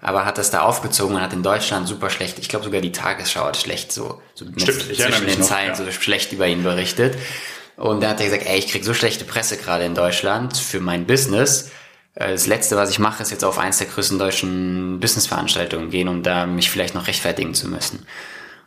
[0.00, 2.92] aber hat das da aufgezogen und hat in Deutschland super schlecht, ich glaube sogar die
[2.92, 5.74] Tagesschau hat schlecht so, so Stimmt, mit, zwischen den noch, Zeilen ja.
[5.74, 7.16] so schlecht über ihn berichtet.
[7.76, 10.80] Und da hat er gesagt, ey, ich krieg so schlechte Presse gerade in Deutschland für
[10.80, 11.70] mein Business
[12.14, 16.22] das letzte, was ich mache, ist jetzt auf eins der größten deutschen Businessveranstaltungen gehen, um
[16.22, 18.06] da mich vielleicht noch rechtfertigen zu müssen.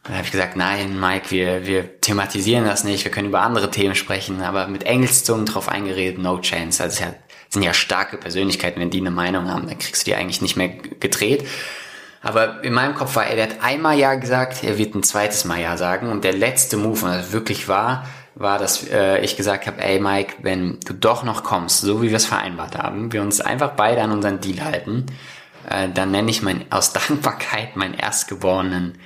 [0.04, 3.42] Und da habe ich gesagt, nein, Mike, wir, wir thematisieren das nicht, wir können über
[3.42, 6.84] andere Themen sprechen, aber mit Engelszungen drauf eingeredet, no chance.
[6.84, 10.16] Also es sind ja starke Persönlichkeiten, wenn die eine Meinung haben, dann kriegst du die
[10.16, 11.46] eigentlich nicht mehr gedreht.
[12.22, 15.62] Aber in meinem Kopf war er, hat einmal Ja gesagt, er wird ein zweites Mal
[15.62, 16.10] Ja sagen.
[16.10, 18.06] Und der letzte Move, und das wirklich war,
[18.39, 22.10] war, dass äh, ich gesagt habe, ey Mike, wenn du doch noch kommst, so wie
[22.10, 25.06] wir es vereinbart haben, wir uns einfach beide an unseren Deal halten,
[25.69, 28.97] äh, dann nenne ich mein, aus Dankbarkeit meinen erstgeborenen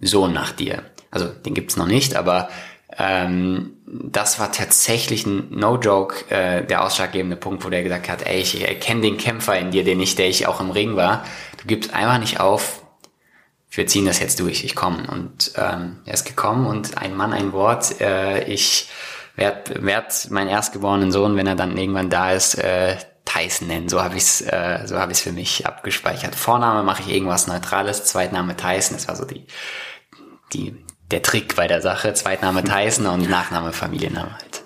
[0.00, 0.82] Sohn nach dir.
[1.10, 2.48] Also den gibt's noch nicht, aber
[2.98, 8.40] ähm, das war tatsächlich ein No-Joke, äh, der ausschlaggebende Punkt, wo der gesagt hat, ey,
[8.40, 11.24] ich erkenne den Kämpfer in dir, den ich, der ich auch im Ring war.
[11.60, 12.83] Du gibst einfach nicht auf,
[13.76, 15.06] wir ziehen das jetzt durch, ich komme.
[15.10, 18.00] Und ähm, er ist gekommen und ein Mann, ein Wort.
[18.00, 18.88] Äh, ich
[19.36, 23.88] werde werd meinen erstgeborenen Sohn, wenn er dann irgendwann da ist, äh, Tyson nennen.
[23.88, 26.34] So habe ich es äh, so hab ich's für mich abgespeichert.
[26.34, 28.96] Vorname mache ich irgendwas Neutrales, Zweitname Tyson.
[28.96, 29.46] Das war so die,
[30.52, 30.76] die,
[31.10, 32.14] der Trick bei der Sache.
[32.14, 34.62] Zweitname Tyson und Nachname Familienname halt.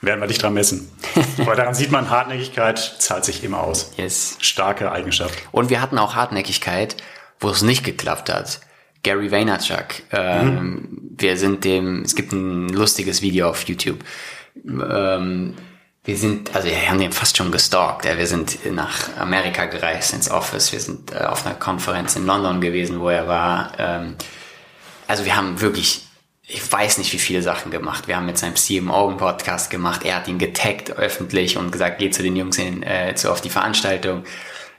[0.00, 0.90] Werden wir dich dran messen.
[1.38, 3.92] Weil daran sieht man, Hartnäckigkeit zahlt sich immer aus.
[3.96, 4.36] Yes.
[4.40, 5.36] Starke Eigenschaft.
[5.50, 6.96] Und wir hatten auch Hartnäckigkeit
[7.40, 8.60] wo es nicht geklappt hat.
[9.02, 10.02] Gary Vaynerchuk.
[10.12, 10.88] Ähm, mhm.
[11.16, 13.98] Wir sind dem, es gibt ein lustiges Video auf YouTube.
[14.64, 15.54] Ähm,
[16.04, 18.04] wir sind, also wir haben den fast schon gestalkt.
[18.04, 18.16] Ja.
[18.16, 20.72] Wir sind nach Amerika gereist ins Office.
[20.72, 23.72] Wir sind äh, auf einer Konferenz in London gewesen, wo er war.
[23.78, 24.16] Ähm,
[25.06, 26.06] also wir haben wirklich,
[26.46, 28.08] ich weiß nicht, wie viele Sachen gemacht.
[28.08, 30.04] Wir haben mit seinem CMO einen Podcast gemacht.
[30.04, 33.40] Er hat ihn getaggt öffentlich und gesagt, geh zu den Jungs in, äh, zu auf
[33.40, 34.24] die Veranstaltung.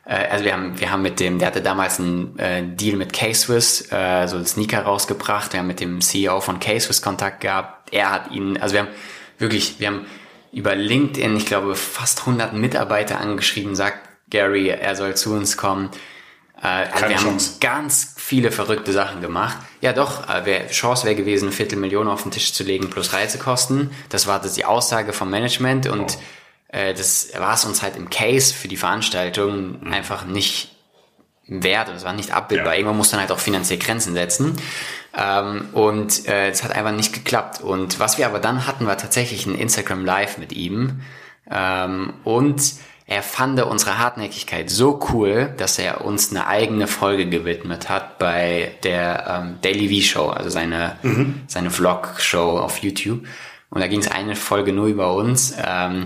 [0.09, 3.13] Äh, also wir haben, wir haben mit dem, der hatte damals einen äh, Deal mit
[3.13, 5.53] K-Swiss, äh, so einen Sneaker rausgebracht.
[5.53, 7.93] Wir haben mit dem CEO von K-Swiss Kontakt gehabt.
[7.93, 8.89] Er hat ihn, also wir haben
[9.37, 10.05] wirklich, wir haben
[10.51, 15.91] über LinkedIn, ich glaube, fast 100 Mitarbeiter angeschrieben, sagt Gary, er soll zu uns kommen.
[16.61, 17.51] Äh, also wir Chance.
[17.51, 19.57] haben ganz viele verrückte Sachen gemacht.
[19.81, 23.91] Ja, doch, äh, wär, Chance wäre gewesen, Viertelmillion auf den Tisch zu legen plus Reisekosten.
[24.09, 26.21] Das war das die Aussage vom Management und oh
[26.69, 29.93] äh, das war es uns halt im Case für die Veranstaltung mhm.
[29.93, 30.75] einfach nicht
[31.47, 32.73] wert und es war nicht abbildbar.
[32.73, 32.79] Ja.
[32.79, 34.55] Irgendwann muss dann halt auch finanziell Grenzen setzen.
[35.17, 37.61] Ähm, und äh, es hat einfach nicht geklappt.
[37.61, 41.01] Und was wir aber dann hatten, war tatsächlich ein Instagram Live mit ihm.
[41.49, 42.61] Ähm, und
[43.07, 48.73] er fand unsere Hartnäckigkeit so cool, dass er uns eine eigene Folge gewidmet hat bei
[48.83, 51.41] der ähm, Daily V Show, also seine, mhm.
[51.47, 53.25] seine Vlog-Show auf YouTube.
[53.71, 55.55] Und da ging es eine Folge nur über uns.
[55.57, 56.05] Ähm,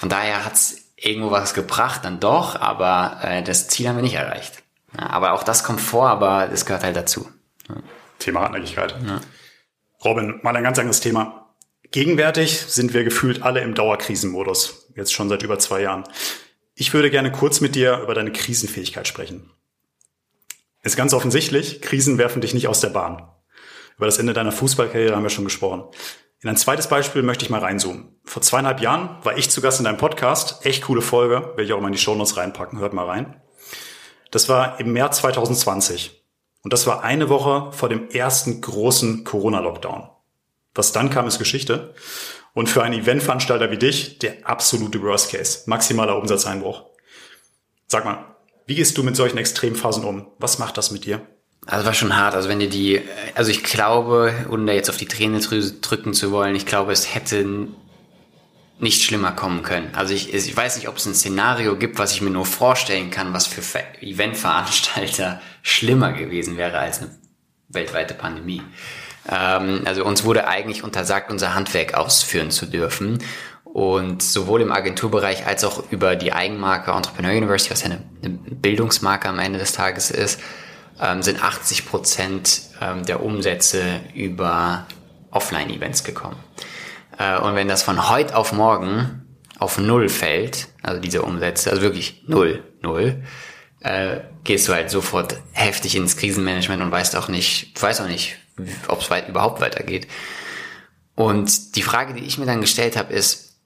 [0.00, 4.14] von daher hat's irgendwo was gebracht, dann doch, aber äh, das Ziel haben wir nicht
[4.14, 4.62] erreicht.
[4.98, 7.28] Ja, aber auch das kommt vor, aber das gehört halt dazu.
[7.68, 7.76] Ja.
[8.18, 8.94] Thema Hartnäckigkeit.
[9.06, 9.20] Ja.
[10.02, 11.52] Robin, mal ein ganz anderes Thema.
[11.90, 16.04] Gegenwärtig sind wir gefühlt alle im Dauerkrisenmodus, jetzt schon seit über zwei Jahren.
[16.74, 19.50] Ich würde gerne kurz mit dir über deine Krisenfähigkeit sprechen.
[20.82, 23.28] Ist ganz offensichtlich, Krisen werfen dich nicht aus der Bahn.
[23.98, 25.84] Über das Ende deiner Fußballkarriere haben wir schon gesprochen.
[26.42, 28.18] In ein zweites Beispiel möchte ich mal reinzoomen.
[28.24, 30.64] Vor zweieinhalb Jahren war ich zu Gast in deinem Podcast.
[30.64, 31.42] Echt coole Folge.
[31.48, 32.78] Werde ich auch mal in die Shownotes reinpacken.
[32.78, 33.42] Hört mal rein.
[34.30, 36.24] Das war im März 2020.
[36.62, 40.08] Und das war eine Woche vor dem ersten großen Corona-Lockdown.
[40.74, 41.94] Was dann kam, ist Geschichte.
[42.54, 45.64] Und für einen Eventveranstalter wie dich der absolute Worst Case.
[45.66, 46.84] Maximaler Umsatzeinbruch.
[47.86, 50.28] Sag mal, wie gehst du mit solchen Extremphasen um?
[50.38, 51.20] Was macht das mit dir?
[51.70, 52.34] Also war schon hart.
[52.34, 53.00] Also wenn ihr die,
[53.36, 57.14] also ich glaube, ohne da jetzt auf die Tränendrüse drücken zu wollen, ich glaube, es
[57.14, 57.68] hätte
[58.80, 59.90] nicht schlimmer kommen können.
[59.94, 63.10] Also ich, ich weiß nicht, ob es ein Szenario gibt, was ich mir nur vorstellen
[63.10, 63.62] kann, was für
[64.00, 67.10] Eventveranstalter schlimmer gewesen wäre als eine
[67.68, 68.62] weltweite Pandemie.
[69.30, 73.18] Ähm, also uns wurde eigentlich untersagt, unser Handwerk ausführen zu dürfen.
[73.62, 78.30] Und sowohl im Agenturbereich als auch über die Eigenmarke Entrepreneur University, was ja eine, eine
[78.30, 80.40] Bildungsmarke am Ende des Tages ist,
[81.00, 84.86] ähm, sind 80 Prozent ähm, der Umsätze über
[85.30, 86.36] Offline-Events gekommen.
[87.18, 89.26] Äh, und wenn das von heute auf morgen
[89.58, 93.22] auf Null fällt, also diese Umsätze, also wirklich Null, Null,
[93.80, 98.36] äh, gehst du halt sofort heftig ins Krisenmanagement und weißt auch nicht, weißt auch nicht,
[98.88, 100.06] ob es weit, überhaupt weitergeht.
[101.14, 103.58] Und die Frage, die ich mir dann gestellt habe, ist,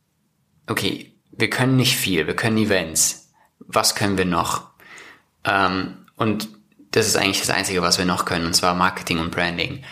[0.69, 3.33] okay, wir können nicht viel, wir können Events.
[3.59, 4.71] Was können wir noch?
[5.45, 6.49] Ähm, und
[6.95, 9.83] das ist eigentlich das Einzige, was wir noch können, und zwar Marketing und Branding.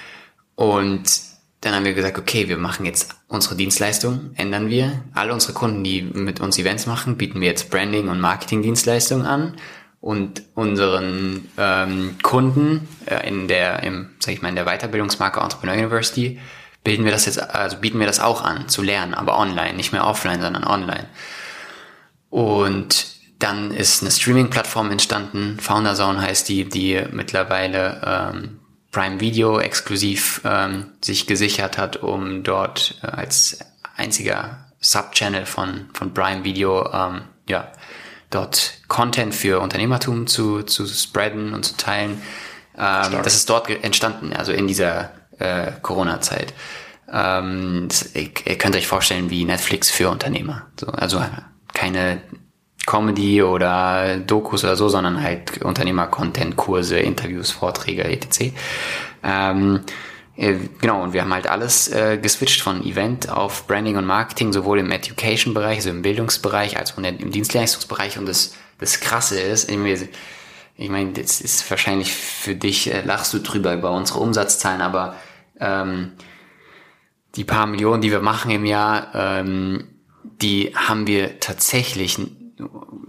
[0.54, 1.20] Und
[1.60, 5.02] dann haben wir gesagt, okay, wir machen jetzt unsere Dienstleistung, ändern wir.
[5.12, 9.56] Alle unsere Kunden, die mit uns Events machen, bieten wir jetzt Branding und Marketing-Dienstleistungen an.
[10.00, 15.74] Und unseren ähm, Kunden äh, in der, im, sag ich mal, in der Weiterbildungsmarke Entrepreneur
[15.74, 16.40] University
[16.84, 19.92] bilden wir das jetzt, also bieten wir das auch an, zu lernen, aber online, nicht
[19.92, 21.08] mehr offline, sondern online.
[22.30, 23.11] Und
[23.42, 28.60] dann ist eine Streaming-Plattform entstanden, Founderzone heißt die, die mittlerweile ähm,
[28.92, 33.58] Prime Video exklusiv ähm, sich gesichert hat, um dort äh, als
[33.96, 37.72] einziger Subchannel von, von Prime Video ähm, ja,
[38.30, 42.22] dort Content für Unternehmertum zu, zu spreaden und zu teilen.
[42.76, 46.54] Ähm, das ist dort entstanden, also in dieser äh, Corona-Zeit.
[47.10, 50.66] Ähm, ihr, ihr könnt euch vorstellen wie Netflix für Unternehmer.
[50.78, 51.24] So, also
[51.72, 52.20] keine
[52.86, 58.52] Comedy oder Dokus oder so, sondern halt Unternehmer-Content, Kurse, Interviews, Vorträge, etc.
[59.22, 59.80] Ähm,
[60.36, 64.52] äh, genau, und wir haben halt alles äh, geswitcht von Event auf Branding und Marketing,
[64.52, 68.18] sowohl im Education-Bereich, also im Bildungsbereich, als auch im Dienstleistungsbereich.
[68.18, 73.38] Und das, das Krasse ist, ich meine, das ist wahrscheinlich für dich, äh, lachst du
[73.38, 75.16] drüber über unsere Umsatzzahlen, aber
[75.60, 76.12] ähm,
[77.36, 79.84] die paar Millionen, die wir machen im Jahr, ähm,
[80.24, 82.18] die haben wir tatsächlich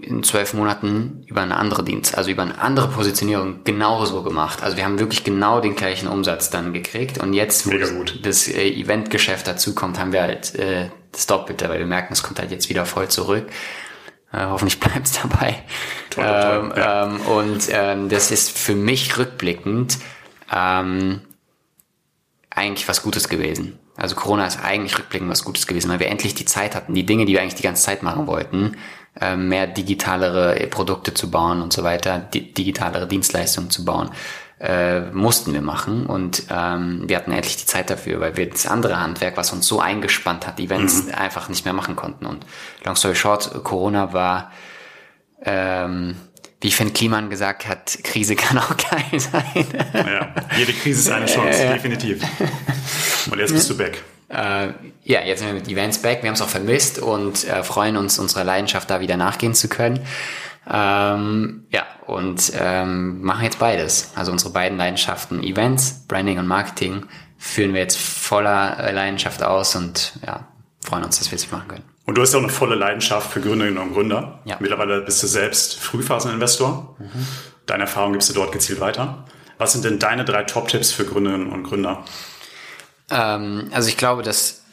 [0.01, 4.61] in zwölf Monaten über eine andere Dienst, also über eine andere Positionierung genauso gemacht.
[4.61, 7.71] Also wir haben wirklich genau den gleichen Umsatz dann gekriegt und jetzt, wo
[8.21, 12.39] das äh, Eventgeschäft dazukommt, haben wir halt äh, das Doppelte, weil wir merken, es kommt
[12.39, 13.47] halt jetzt wieder voll zurück.
[14.31, 15.63] Äh, hoffentlich bleibt es dabei.
[16.09, 17.05] Toll, toll, ähm, ja.
[17.05, 19.99] ähm, und ähm, das ist für mich rückblickend
[20.51, 21.21] ähm,
[22.49, 23.79] eigentlich was Gutes gewesen.
[23.95, 27.05] Also Corona ist eigentlich rückblickend was Gutes gewesen, weil wir endlich die Zeit hatten, die
[27.05, 28.77] Dinge, die wir eigentlich die ganze Zeit machen wollten,
[29.19, 34.09] äh, mehr digitalere Produkte zu bauen und so weiter, digitalere Dienstleistungen zu bauen,
[34.59, 38.65] äh, mussten wir machen und ähm, wir hatten endlich die Zeit dafür, weil wir das
[38.65, 41.13] andere Handwerk, was uns so eingespannt hat, Events mhm.
[41.13, 42.25] einfach nicht mehr machen konnten.
[42.25, 42.45] Und
[42.85, 44.51] long story short, Corona war
[45.43, 46.15] ähm,
[46.63, 49.65] wie Finn Kliman gesagt hat, Krise kann auch geil sein.
[49.93, 51.73] Ja, jede Krise ist eine Chance, ja.
[51.73, 52.23] definitiv.
[53.29, 54.01] Und jetzt bist du back.
[54.29, 54.69] Äh,
[55.03, 56.23] ja, jetzt sind wir mit Events back.
[56.23, 59.67] Wir haben es auch vermisst und äh, freuen uns, unserer Leidenschaft da wieder nachgehen zu
[59.67, 59.99] können.
[60.69, 64.11] Ähm, ja, und ähm, machen jetzt beides.
[64.15, 67.05] Also unsere beiden Leidenschaften, Events, Branding und Marketing,
[67.37, 70.47] führen wir jetzt voller äh, Leidenschaft aus und ja,
[70.83, 71.92] freuen uns, dass wir es machen können.
[72.05, 74.39] Und du hast ja auch eine volle Leidenschaft für Gründerinnen und Gründer.
[74.45, 74.57] Ja.
[74.59, 76.97] Mittlerweile bist du selbst Frühphaseninvestor.
[76.99, 77.27] Mhm.
[77.65, 79.25] Deine Erfahrung gibst du dort gezielt weiter.
[79.57, 82.03] Was sind denn deine drei Top-Tipps für Gründerinnen und Gründer?
[83.09, 84.63] Ähm, also ich glaube, dass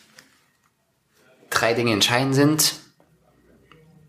[1.50, 2.74] drei Dinge entscheidend sind.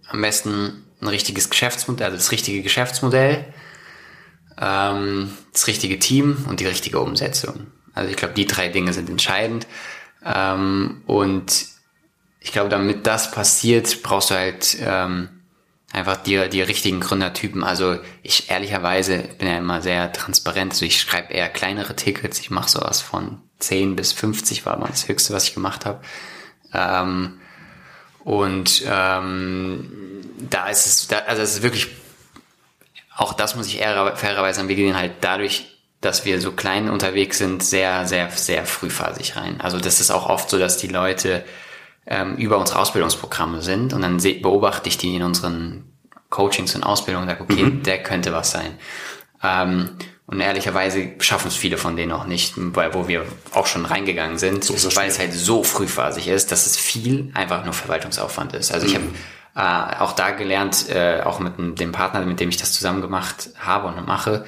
[0.07, 3.45] Am besten ein richtiges Geschäftsmodell, also das richtige Geschäftsmodell,
[4.59, 7.67] ähm, das richtige Team und die richtige Umsetzung.
[7.93, 9.67] Also ich glaube, die drei Dinge sind entscheidend.
[10.25, 11.70] Ähm, und
[12.41, 15.29] ich glaube, damit das passiert, brauchst du halt ähm,
[15.93, 17.63] einfach die, die richtigen Gründertypen.
[17.63, 20.73] Also ich ehrlicherweise bin ja immer sehr transparent.
[20.73, 22.39] Also ich schreibe eher kleinere Tickets.
[22.39, 26.01] Ich mache sowas von 10 bis 50 war mal das Höchste, was ich gemacht habe.
[26.73, 27.39] Ähm,
[28.23, 31.89] und ähm, da ist es, da, also es ist wirklich,
[33.15, 36.89] auch das muss ich eher fairerweise sagen, wir gehen halt dadurch, dass wir so klein
[36.89, 39.61] unterwegs sind, sehr, sehr, sehr frühphasig rein.
[39.61, 41.45] Also das ist auch oft so, dass die Leute
[42.11, 45.85] ähm, über unsere Ausbildungsprogramme sind und dann beobachte ich die in unseren
[46.29, 47.83] Coachings und Ausbildungen und sage, okay, mhm.
[47.83, 48.77] der könnte was sein.
[49.41, 49.89] Ähm,
[50.27, 54.37] Und ehrlicherweise schaffen es viele von denen auch nicht, weil wo wir auch schon reingegangen
[54.37, 58.71] sind, So weil es halt so frühphasig ist, dass es viel einfach nur Verwaltungsaufwand ist.
[58.73, 59.07] Also ich habe
[59.55, 63.49] äh, auch da gelernt, äh, auch mit dem- Partner, mit dem ich das zusammen gemacht
[63.59, 64.45] habe und mache,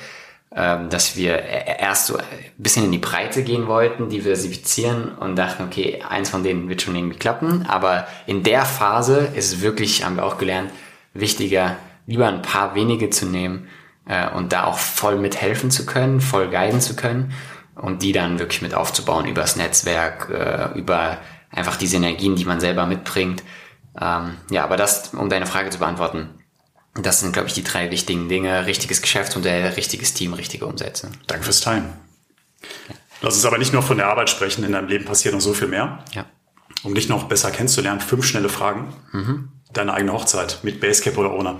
[0.55, 2.23] dass wir e- erst so ein
[2.57, 6.95] bisschen in die Breite gehen wollten, diversifizieren und dachten, okay, eins von denen wird schon
[6.95, 7.65] irgendwie klappen.
[7.67, 10.71] Aber in der Phase ist es wirklich, haben wir auch gelernt,
[11.13, 13.67] wichtiger, lieber ein paar wenige zu nehmen
[14.07, 17.33] äh, und da auch voll mithelfen zu können, voll guiden zu können
[17.75, 21.17] und die dann wirklich mit aufzubauen übers Netzwerk, äh, über
[21.49, 23.43] einfach die Synergien, die man selber mitbringt.
[23.99, 26.29] Ähm, ja, aber das, um deine Frage zu beantworten,
[26.95, 28.65] das sind, glaube ich, die drei wichtigen Dinge.
[28.65, 31.11] Richtiges Geschäftsmodell, richtiges Team, richtige Umsätze.
[31.27, 31.93] Danke fürs Teilen.
[33.21, 35.53] Lass uns aber nicht nur von der Arbeit sprechen, in deinem Leben passiert noch so
[35.53, 36.03] viel mehr.
[36.11, 36.25] Ja.
[36.83, 38.93] Um dich noch besser kennenzulernen, fünf schnelle Fragen.
[39.71, 41.59] Deine eigene Hochzeit, mit Basecap oder ohne?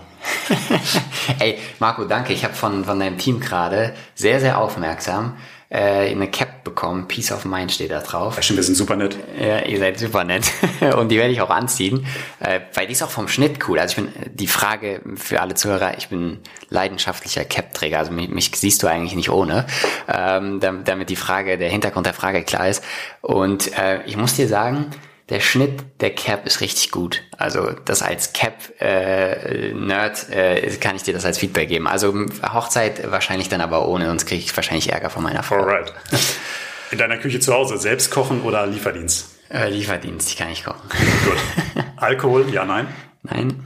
[1.39, 2.33] Ey, Marco, danke.
[2.33, 5.37] Ich habe von, von deinem Team gerade sehr, sehr aufmerksam
[5.69, 7.07] äh, eine Cap bekommen.
[7.07, 8.35] Peace of Mind steht da drauf.
[8.35, 9.17] Ja, stimmt, wir sind super nett.
[9.39, 10.51] Ja, ihr seid super nett.
[10.97, 12.05] Und die werde ich auch anziehen,
[12.39, 13.79] äh, weil die ist auch vom Schnitt cool.
[13.79, 18.51] Also ich bin, die Frage für alle Zuhörer, ich bin leidenschaftlicher Cap-Träger, also mich, mich
[18.55, 19.65] siehst du eigentlich nicht ohne,
[20.07, 22.83] ähm, damit, damit die Frage, der Hintergrund der Frage klar ist.
[23.21, 24.91] Und äh, ich muss dir sagen,
[25.29, 27.23] der Schnitt der Cap ist richtig gut.
[27.37, 31.87] Also das als Cap-Nerd äh, kann ich dir das als Feedback geben.
[31.87, 35.55] Also Hochzeit wahrscheinlich dann aber ohne, sonst kriege ich wahrscheinlich Ärger von meiner Frau.
[35.57, 35.93] Alright.
[36.91, 39.29] In deiner Küche zu Hause, selbst kochen oder Lieferdienst?
[39.49, 40.81] Äh, Lieferdienst, ich kann nicht kochen.
[40.89, 41.37] Gut.
[41.95, 42.87] Alkohol, ja, nein?
[43.23, 43.63] Nein,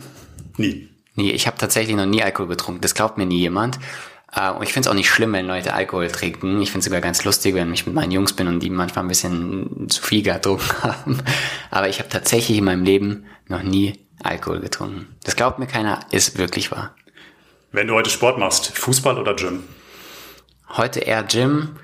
[0.58, 0.90] Nie.
[1.16, 2.82] Nee, ich habe tatsächlich noch nie Alkohol getrunken.
[2.82, 3.80] Das glaubt mir nie jemand.
[4.38, 6.62] Äh, Und ich finde es auch nicht schlimm, wenn Leute Alkohol trinken.
[6.62, 9.06] Ich finde es sogar ganz lustig, wenn ich mit meinen Jungs bin und die manchmal
[9.06, 11.18] ein bisschen zu viel getrunken haben.
[11.72, 15.16] Aber ich habe tatsächlich in meinem Leben noch nie Alkohol getrunken.
[15.24, 16.96] Das glaubt mir keiner, ist wirklich wahr.
[17.72, 19.64] Wenn du heute Sport machst, Fußball oder Gym?
[20.70, 21.76] Heute eher Gym,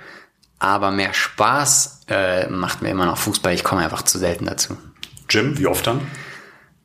[0.59, 3.53] aber mehr Spaß äh, macht mir immer noch Fußball.
[3.53, 4.77] Ich komme einfach zu selten dazu.
[5.27, 6.01] Gym, wie oft dann?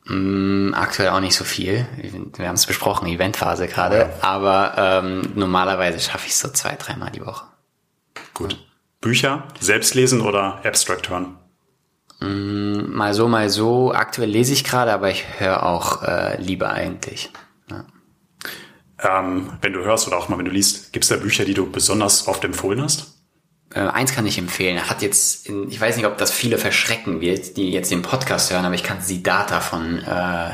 [0.09, 1.87] Mm, Aktuell auch nicht so viel.
[2.37, 4.11] Wir haben es besprochen, Eventphase gerade.
[4.23, 7.44] Aber ähm, normalerweise schaffe ich es so zwei, dreimal die Woche.
[8.35, 8.59] Gut.
[9.01, 11.37] Bücher, selbst lesen oder Abstract hören?
[12.21, 13.92] Mal so, mal so.
[13.92, 17.31] Aktuell lese ich gerade, aber ich höre auch äh, lieber eigentlich.
[17.71, 17.85] Ja.
[19.01, 21.55] Ähm, wenn du hörst oder auch mal wenn du liest, gibt es da Bücher, die
[21.55, 23.18] du besonders oft empfohlen hast?
[23.75, 24.89] Äh, eins kann ich empfehlen.
[24.89, 28.51] Hat jetzt, in, ich weiß nicht, ob das viele verschrecken wird, die jetzt den Podcast
[28.51, 30.51] hören, aber ich kann Siddhartha von äh,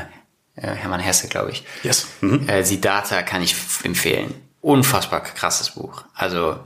[0.55, 1.63] äh, Hermann Hesse, glaube ich.
[1.83, 2.07] Yes.
[2.21, 2.47] Mhm.
[2.47, 4.33] Äh, Siddhartha kann ich empfehlen.
[4.61, 6.03] Unfassbar krasses Buch.
[6.13, 6.59] Also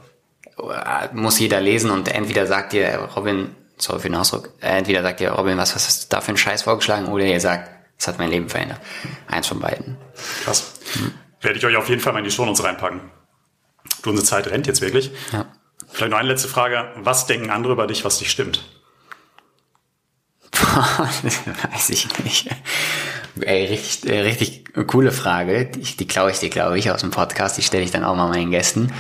[0.58, 5.22] äh, muss jeder lesen und entweder sagt ihr, Robin, sorry für den Ausdruck, entweder sagt
[5.22, 8.08] ihr, Robin, was, was hast du da für einen Scheiß vorgeschlagen, oder ihr sagt, es
[8.08, 8.80] hat mein Leben verändert.
[9.28, 9.98] Eins von beiden.
[10.44, 10.74] Krass.
[11.42, 13.02] Werde ich euch auf jeden Fall mal in die Shownotes reinpacken.
[14.02, 15.12] Du, unsere Zeit rennt jetzt wirklich.
[15.34, 15.46] Ja.
[15.92, 16.92] Vielleicht noch eine letzte Frage.
[16.98, 18.64] Was denken andere über dich, was dich stimmt?
[21.72, 22.48] Weiß ich nicht.
[23.42, 25.66] Ey, richtig, äh, richtig coole Frage.
[25.66, 27.58] Die, die klaue ich dir, glaube ich, aus dem Podcast.
[27.58, 28.92] Die stelle ich dann auch mal meinen Gästen.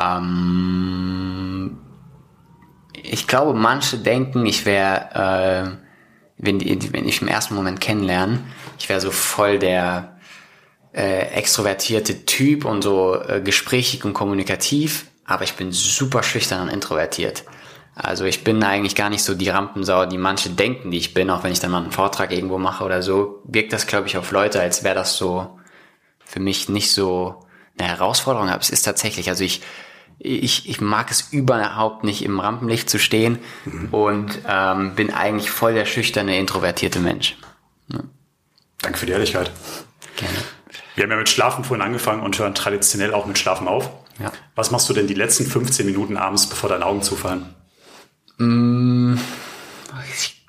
[0.00, 1.78] Ähm,
[2.94, 5.86] ich glaube, manche denken, ich wäre, äh,
[6.38, 8.44] wenn, wenn ich im ersten Moment kennenlerne,
[8.78, 10.18] ich wäre so voll der
[10.92, 16.68] äh, extrovertierte Typ und so äh, gesprächig und kommunikativ, aber ich bin super schüchtern und
[16.70, 17.44] introvertiert.
[17.94, 21.30] Also ich bin eigentlich gar nicht so die Rampensau, die manche denken, die ich bin,
[21.30, 24.16] auch wenn ich dann mal einen Vortrag irgendwo mache oder so, wirkt das, glaube ich,
[24.16, 25.58] auf Leute, als wäre das so
[26.24, 27.44] für mich nicht so
[27.78, 29.62] eine Herausforderung, aber es ist tatsächlich, also ich,
[30.18, 33.38] ich, ich mag es überhaupt nicht im Rampenlicht zu stehen
[33.90, 37.36] und ähm, bin eigentlich voll der schüchterne, introvertierte Mensch.
[38.80, 39.50] Danke für die Ehrlichkeit.
[40.16, 40.38] Gerne.
[40.94, 43.90] Wir haben ja mit Schlafen vorhin angefangen und hören traditionell auch mit Schlafen auf.
[44.18, 44.32] Ja.
[44.54, 47.54] Was machst du denn die letzten 15 Minuten abends, bevor deine Augen zufallen?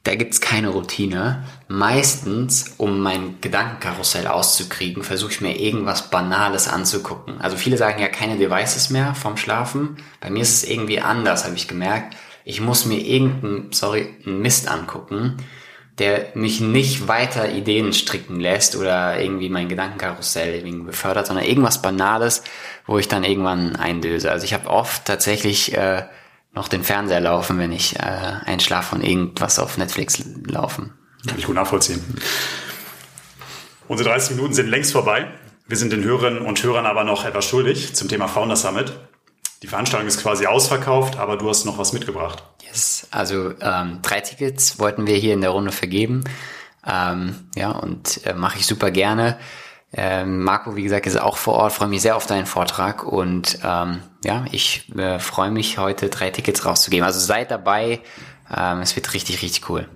[0.04, 1.44] Da gibt's keine Routine.
[1.68, 7.40] Meistens, um mein Gedankenkarussell auszukriegen, versuche ich mir irgendwas Banales anzugucken.
[7.42, 9.98] Also viele sagen ja keine Devices mehr vom Schlafen.
[10.20, 12.16] Bei mir ist es irgendwie anders, habe ich gemerkt.
[12.46, 15.38] Ich muss mir irgendeinen, sorry, einen Mist angucken,
[16.00, 21.82] der mich nicht weiter Ideen stricken lässt oder irgendwie mein Gedankenkarussell irgendwie befördert, sondern irgendwas
[21.82, 22.44] Banales,
[22.86, 24.32] wo ich dann irgendwann eindöse.
[24.32, 26.04] Also ich habe oft tatsächlich äh,
[26.54, 30.94] noch den Fernseher laufen, wenn ich äh, einschlafe und irgendwas auf Netflix laufen.
[31.28, 32.02] Kann ich gut nachvollziehen.
[33.88, 35.28] Unsere 30 Minuten sind längst vorbei.
[35.68, 38.94] Wir sind den Hörerinnen und Hörern aber noch etwas schuldig zum Thema Founder Summit.
[39.62, 42.44] Die Veranstaltung ist quasi ausverkauft, aber du hast noch was mitgebracht.
[43.12, 46.24] Also ähm, drei Tickets wollten wir hier in der Runde vergeben.
[46.86, 49.38] Ähm, ja, und äh, mache ich super gerne.
[49.92, 53.58] Ähm, Marco, wie gesagt, ist auch vor Ort, freue mich sehr auf deinen Vortrag und
[53.64, 57.06] ähm, ja, ich äh, freue mich heute drei Tickets rauszugeben.
[57.06, 58.02] Also seid dabei,
[58.56, 59.88] ähm, es wird richtig, richtig cool.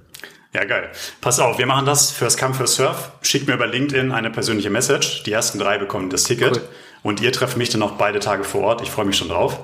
[0.52, 0.92] Ja, geil.
[1.22, 3.12] Pass auf, wir machen das First Come, First Surf.
[3.22, 5.24] Schickt mir über LinkedIn eine persönliche Message.
[5.24, 6.58] Die ersten drei bekommen das Ticket.
[6.58, 6.70] Cool.
[7.02, 8.82] Und ihr trefft mich dann noch beide Tage vor Ort.
[8.82, 9.60] Ich freue mich schon drauf.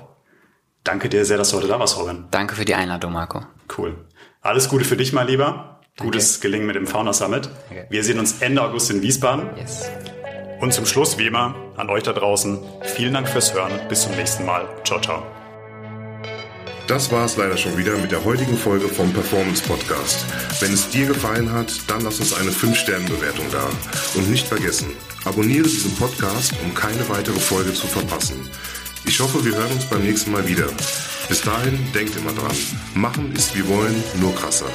[0.84, 2.26] Danke dir sehr, dass du heute da warst, Robin.
[2.32, 3.42] Danke für die Einladung, Marco.
[3.78, 3.96] Cool.
[4.42, 5.82] Alles Gute für dich, mein Lieber.
[6.00, 7.50] Gutes Gelingen mit dem Fauna Summit.
[7.70, 7.86] Okay.
[7.90, 9.50] Wir sehen uns Ende August in Wiesbaden.
[9.58, 9.90] Yes.
[10.62, 13.72] Und zum Schluss, wie immer, an euch da draußen, vielen Dank fürs Hören.
[13.90, 14.68] Bis zum nächsten Mal.
[14.86, 15.24] Ciao, ciao.
[16.88, 20.26] Das war es leider schon wieder mit der heutigen Folge vom Performance Podcast.
[20.60, 23.70] Wenn es dir gefallen hat, dann lass uns eine 5-Sterne-Bewertung da.
[24.16, 24.88] Und nicht vergessen,
[25.24, 28.50] abonniere diesen Podcast, um keine weitere Folge zu verpassen.
[29.06, 30.68] Ich hoffe, wir hören uns beim nächsten Mal wieder.
[31.28, 32.56] Bis dahin, denkt immer dran.
[32.94, 34.70] Machen ist wie wollen, nur krasser.